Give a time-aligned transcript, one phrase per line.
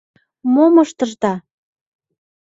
[0.53, 1.33] Мом ыштышда?